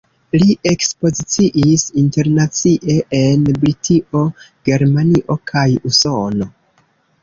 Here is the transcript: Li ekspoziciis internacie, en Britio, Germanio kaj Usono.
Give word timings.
Li 0.37 0.45
ekspoziciis 0.69 1.83
internacie, 2.05 2.97
en 3.21 3.47
Britio, 3.61 4.27
Germanio 4.73 5.41
kaj 5.55 5.71
Usono. 5.95 6.55